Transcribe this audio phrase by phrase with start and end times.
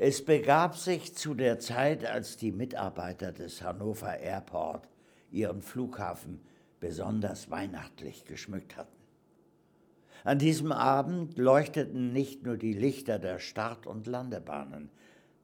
[0.00, 4.88] Es begab sich zu der Zeit, als die Mitarbeiter des Hannover Airport
[5.32, 6.40] ihren Flughafen
[6.78, 8.96] besonders weihnachtlich geschmückt hatten.
[10.22, 14.88] An diesem Abend leuchteten nicht nur die Lichter der Start- und Landebahnen,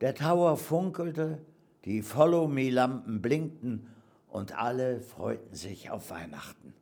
[0.01, 1.45] der Tower funkelte,
[1.85, 3.89] die Follow-Me-Lampen blinkten
[4.29, 6.75] und alle freuten sich auf Weihnachten.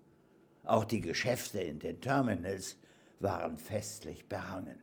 [0.64, 2.76] Auch die Geschäfte in den Terminals
[3.18, 4.78] waren festlich behangen.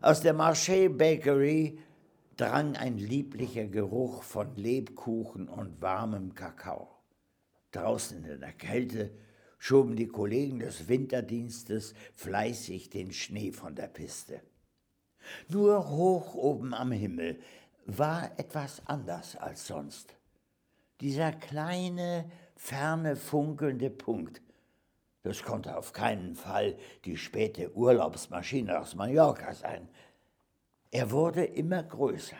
[0.00, 1.76] Aus der Marché Bakery
[2.36, 6.88] drang ein lieblicher Geruch von Lebkuchen und warmem Kakao.
[7.72, 9.10] Draußen in der Kälte
[9.58, 14.40] schoben die Kollegen des Winterdienstes fleißig den Schnee von der Piste.
[15.48, 17.40] Nur hoch oben am Himmel
[17.84, 20.14] war etwas anders als sonst.
[21.00, 24.42] Dieser kleine, ferne, funkelnde Punkt,
[25.28, 29.86] das konnte auf keinen Fall die späte Urlaubsmaschine aus Mallorca sein.
[30.90, 32.38] Er wurde immer größer.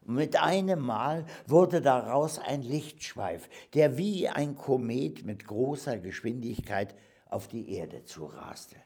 [0.00, 6.94] Mit einem Mal wurde daraus ein Lichtschweif, der wie ein Komet mit großer Geschwindigkeit
[7.28, 8.76] auf die Erde zuraste.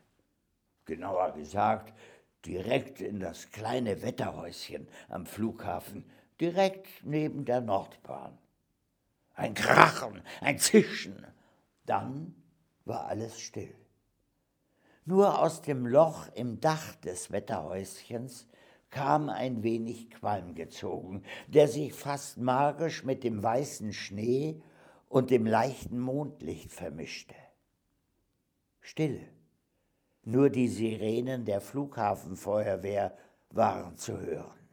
[0.85, 1.95] Genauer gesagt,
[2.45, 6.05] direkt in das kleine Wetterhäuschen am Flughafen,
[6.41, 8.37] direkt neben der Nordbahn.
[9.35, 11.25] Ein Krachen, ein Zischen.
[11.85, 12.35] Dann
[12.87, 13.75] war alles still.
[15.05, 18.49] Nur aus dem Loch im Dach des Wetterhäuschens
[18.91, 24.63] kam ein wenig Qualm gezogen, der sich fast magisch mit dem weißen Schnee
[25.09, 27.35] und dem leichten Mondlicht vermischte.
[28.81, 29.29] Stille.
[30.23, 33.17] Nur die Sirenen der Flughafenfeuerwehr
[33.51, 34.69] waren zu hören.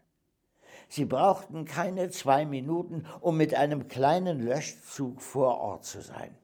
[0.89, 6.35] Sie brauchten keine zwei Minuten, um mit einem kleinen Löschzug vor Ort zu sein.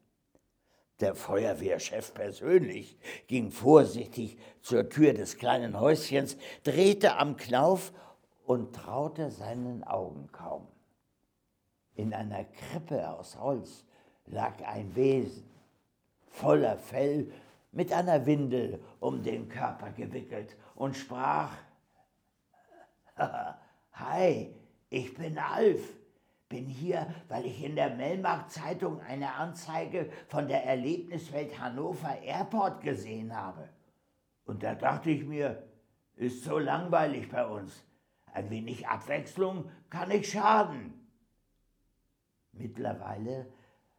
[1.00, 2.98] Der Feuerwehrchef persönlich
[3.28, 7.94] ging vorsichtig zur Tür des kleinen Häuschens, drehte am Knauf
[8.46, 10.68] und traute seinen Augen kaum.
[11.96, 13.86] In einer Krippe aus Holz
[14.26, 15.50] lag ein Wesen,
[16.28, 17.32] voller Fell,
[17.72, 21.52] mit einer Windel um den Körper gewickelt und sprach,
[23.94, 24.54] Hi,
[24.90, 25.99] ich bin Alf
[26.50, 33.36] bin hier, weil ich in der Mellmarkt-Zeitung eine Anzeige von der Erlebniswelt Hannover Airport gesehen
[33.36, 33.70] habe.
[34.46, 35.64] Und da dachte ich mir,
[36.16, 37.84] ist so langweilig bei uns.
[38.34, 41.08] Ein wenig Abwechslung kann nicht schaden.
[42.52, 43.52] Mittlerweile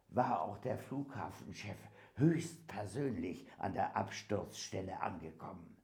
[0.09, 1.77] war auch der Flughafenchef
[2.15, 5.80] höchstpersönlich an der Absturzstelle angekommen.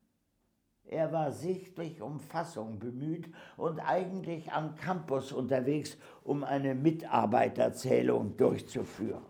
[0.89, 9.25] Er war sichtlich um Fassung bemüht und eigentlich am Campus unterwegs, um eine Mitarbeiterzählung durchzuführen.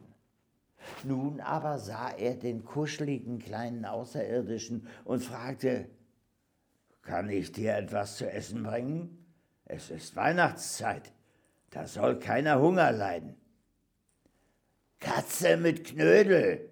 [1.04, 5.90] Nun aber sah er den kuscheligen kleinen Außerirdischen und fragte,
[7.02, 9.26] kann ich dir etwas zu essen bringen?
[9.66, 11.12] Es ist Weihnachtszeit,
[11.72, 13.36] da soll keiner Hunger leiden.
[15.00, 16.70] Katze mit Knödel,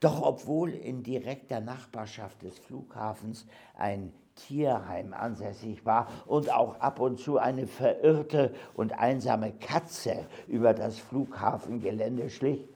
[0.00, 7.18] doch obwohl in direkter Nachbarschaft des Flughafens ein Tierheim ansässig war und auch ab und
[7.18, 12.68] zu eine verirrte und einsame Katze über das Flughafengelände schlich,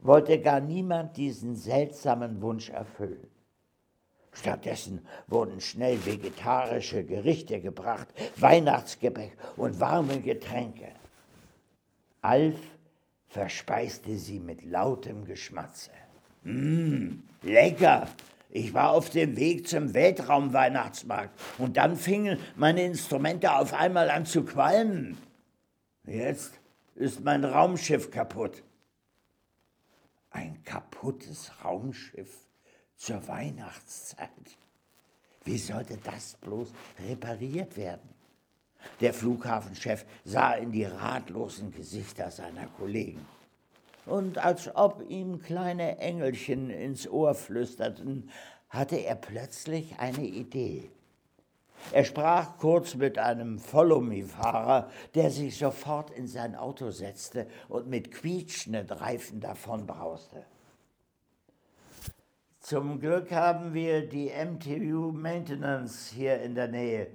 [0.00, 3.28] wollte gar niemand diesen seltsamen Wunsch erfüllen.
[4.32, 10.92] Stattdessen wurden schnell vegetarische Gerichte gebracht, Weihnachtsgebäck und warme Getränke.
[12.22, 12.58] Alf
[13.26, 15.90] verspeiste sie mit lautem Geschmatze.
[16.48, 18.08] Mmh, lecker.
[18.48, 24.24] Ich war auf dem Weg zum Weltraumweihnachtsmarkt und dann fingen meine Instrumente auf einmal an
[24.24, 25.18] zu qualmen.
[26.06, 26.52] Jetzt
[26.94, 28.62] ist mein Raumschiff kaputt.
[30.30, 32.34] Ein kaputtes Raumschiff
[32.96, 34.30] zur Weihnachtszeit.
[35.44, 36.72] Wie sollte das bloß
[37.06, 38.08] repariert werden?
[39.02, 43.26] Der Flughafenchef sah in die ratlosen Gesichter seiner Kollegen
[44.08, 48.30] und als ob ihm kleine Engelchen ins Ohr flüsterten,
[48.68, 50.90] hatte er plötzlich eine Idee.
[51.92, 58.10] Er sprach kurz mit einem Follow-Me-Fahrer, der sich sofort in sein Auto setzte und mit
[58.10, 60.44] quietschenden Reifen davonbrauste.
[62.60, 67.08] Zum Glück haben wir die MTU Maintenance hier in der Nähe.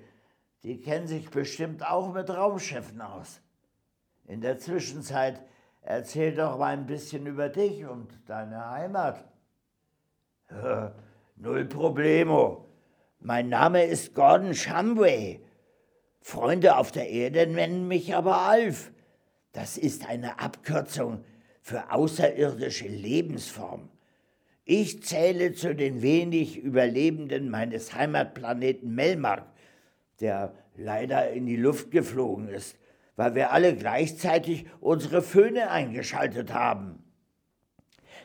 [0.64, 3.42] Die kennen sich bestimmt auch mit Raumschiffen aus.
[4.26, 5.42] In der Zwischenzeit
[5.86, 9.26] Erzähl doch mal ein bisschen über dich und deine Heimat.
[11.36, 12.66] null Problemo.
[13.20, 15.42] Mein Name ist Gordon Shumway.
[16.22, 18.92] Freunde auf der Erde nennen mich aber Alf.
[19.52, 21.26] Das ist eine Abkürzung
[21.62, 23.90] für außerirdische Lebensform.
[24.64, 29.46] Ich zähle zu den wenig Überlebenden meines Heimatplaneten Melmark,
[30.22, 32.78] der leider in die Luft geflogen ist,
[33.16, 37.04] weil wir alle gleichzeitig unsere Föhne eingeschaltet haben.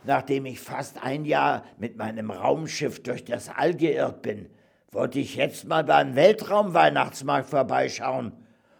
[0.04, 4.48] Nachdem ich fast ein Jahr mit meinem Raumschiff durch das All geirrt bin,
[4.90, 8.32] wollte ich jetzt mal beim Weltraumweihnachtsmarkt vorbeischauen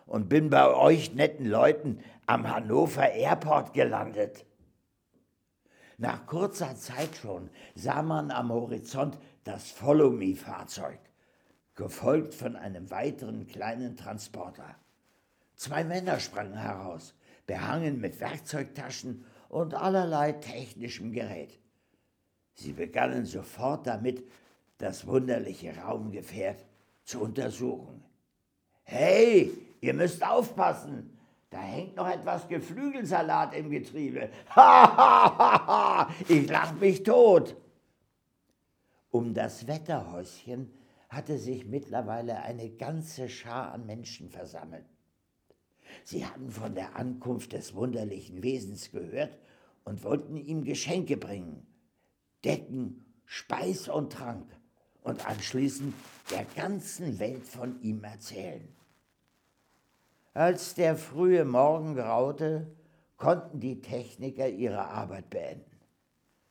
[0.07, 4.47] und bin bei euch netten Leuten am Hannover Airport gelandet.
[5.99, 11.01] Nach kurzer Zeit schon sah man am Horizont das Follow Me-Fahrzeug,
[11.75, 14.77] gefolgt von einem weiteren kleinen Transporter.
[15.59, 17.15] Zwei Männer sprangen heraus,
[17.45, 21.59] behangen mit Werkzeugtaschen und allerlei technischem Gerät.
[22.55, 24.23] Sie begannen sofort damit,
[24.79, 26.65] das wunderliche Raumgefährt
[27.03, 28.05] zu untersuchen.
[28.85, 31.19] Hey, ihr müsst aufpassen,
[31.51, 34.31] da hängt noch etwas Geflügelsalat im Getriebe.
[34.55, 37.57] Ha, ha, ha, ha, ich lach mich tot.
[39.11, 40.73] Um das Wetterhäuschen
[41.09, 44.87] hatte sich mittlerweile eine ganze Schar an Menschen versammelt.
[46.05, 49.37] Sie hatten von der Ankunft des wunderlichen Wesens gehört
[49.85, 51.67] und wollten ihm Geschenke bringen,
[52.45, 54.47] Decken, Speis und Trank
[55.03, 55.95] und anschließend
[56.31, 58.69] der ganzen Welt von ihm erzählen.
[60.35, 62.69] Als der frühe Morgen graute,
[63.17, 65.65] konnten die Techniker ihre Arbeit beenden.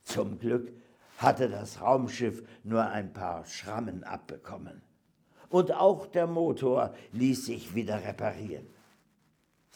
[0.03, 0.71] Zum Glück
[1.17, 4.81] hatte das Raumschiff nur ein paar Schrammen abbekommen.
[5.49, 8.67] Und auch der Motor ließ sich wieder reparieren.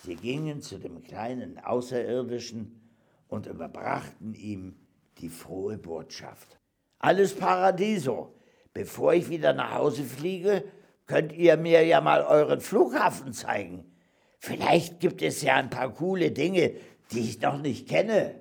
[0.04, 2.82] Sie gingen zu dem kleinen Außerirdischen
[3.28, 4.76] und überbrachten ihm
[5.20, 6.58] die frohe Botschaft.
[6.98, 8.36] Alles Paradiso.
[8.74, 10.64] Bevor ich wieder nach Hause fliege,
[11.06, 13.92] könnt ihr mir ja mal euren Flughafen zeigen.
[14.40, 16.74] Vielleicht gibt es ja ein paar coole Dinge,
[17.12, 18.40] die ich noch nicht kenne.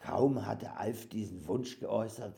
[0.00, 2.34] Kaum hatte Alf diesen Wunsch geäußert,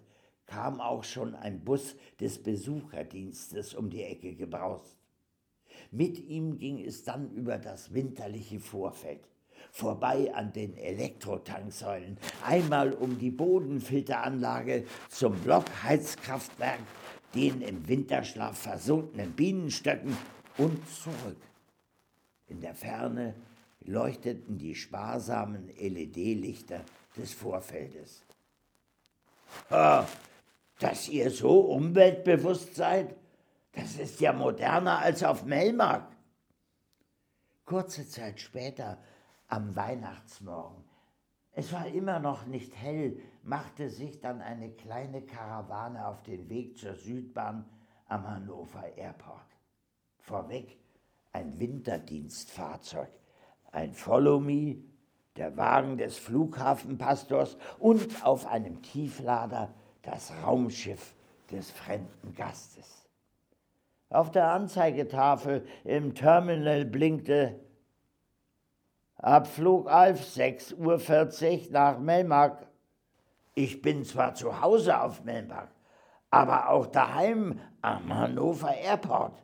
[0.47, 5.02] kam auch schon ein Bus des Besucherdienstes um die Ecke gebraust.
[5.93, 9.29] Mit ihm ging es dann über das winterliche Vorfeld,
[9.71, 16.81] vorbei an den Elektrotanksäulen, einmal um die Bodenfilteranlage zum Blockheizkraftwerk,
[17.35, 20.17] den im Winterschlaf versunkenen Bienenstöcken
[20.57, 21.37] und zurück.
[22.49, 23.35] In der Ferne
[23.85, 26.81] leuchteten die sparsamen LED-Lichter
[27.19, 28.23] des Vorfeldes.
[29.69, 30.09] Ha,
[30.79, 33.15] dass ihr so umweltbewusst seid,
[33.73, 36.17] das ist ja moderner als auf Melmark.
[37.65, 38.99] Kurze Zeit später,
[39.49, 40.85] am Weihnachtsmorgen,
[41.55, 46.79] es war immer noch nicht hell, machte sich dann eine kleine Karawane auf den Weg
[46.79, 47.69] zur Südbahn
[48.09, 49.47] am Hannover Airport.
[50.19, 50.79] Vorweg
[51.33, 53.11] ein Winterdienstfahrzeug,
[53.71, 54.83] ein Follow Me,
[55.37, 61.15] der Wagen des Flughafenpastors und auf einem Tieflader das Raumschiff
[61.51, 63.02] des fremden Gastes.
[64.13, 67.59] Auf der Anzeigetafel im Terminal blinkte
[69.17, 72.67] Abflug Alf 6.40 Uhr nach Melmark.
[73.55, 75.71] Ich bin zwar zu Hause auf Melmark,
[76.31, 79.43] aber auch daheim am Hannover Airport.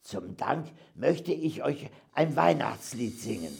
[0.00, 3.56] Zum Dank möchte ich euch ein Weihnachtslied singen.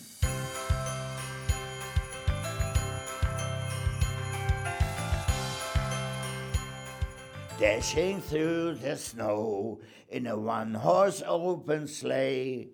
[7.58, 12.69] Dashing through the snow in a one horse open sleigh.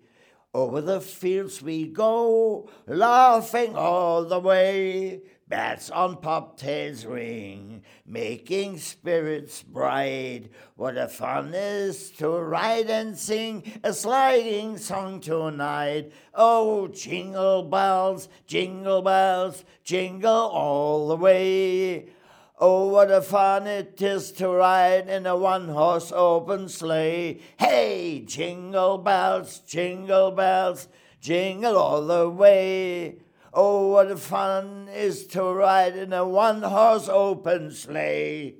[0.53, 5.21] Over the fields we go, laughing all the way.
[5.47, 10.51] Bats on bobtails ring, making spirits bright.
[10.75, 16.11] What a fun is to ride and sing a sliding song tonight.
[16.35, 22.09] Oh, jingle bells, jingle bells, jingle all the way.
[22.57, 27.41] Oh, what a fun it is to ride in a one horse open sleigh.
[27.57, 30.87] Hey, jingle bells, jingle bells,
[31.19, 33.17] jingle all the way.
[33.57, 38.53] Oh, what a fun is to ride in a one-horse open sleigh.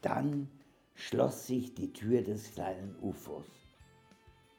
[0.00, 0.48] Dann
[0.94, 3.44] schloss sich die Tür des kleinen UFOs.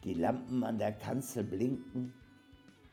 [0.03, 2.13] Die Lampen an der Kanzel blinkten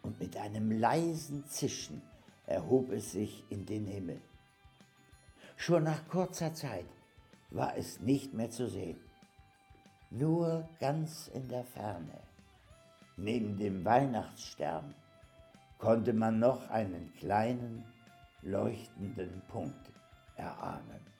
[0.03, 2.01] und mit einem leisen Zischen
[2.47, 4.23] erhob es sich in den Himmel.
[5.65, 6.89] Schon nach kurzer Zeit
[7.51, 8.99] war es nicht mehr zu sehen.
[10.11, 12.19] Nur ganz in der Ferne,
[13.17, 14.93] neben dem Weihnachtsstern,
[15.79, 17.85] konnte man noch einen kleinen
[18.43, 19.93] leuchtenden Punkt
[20.35, 21.12] erahnen.